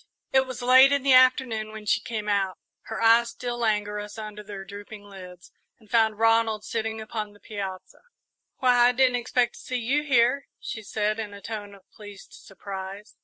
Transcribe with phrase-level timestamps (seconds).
[0.33, 4.41] It was late in the afternoon when she came out, her eyes still languorous under
[4.41, 8.01] their drooping lids, and found Ronald sitting alone upon the piazza.
[8.57, 12.33] "Why, I didn't expect to see you here," she said, in a tone of pleased
[12.33, 13.15] surprise.